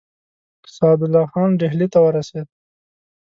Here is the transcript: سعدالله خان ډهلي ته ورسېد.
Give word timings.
سعدالله 0.75 1.25
خان 1.31 1.49
ډهلي 1.61 1.87
ته 1.93 1.99
ورسېد. 2.01 2.47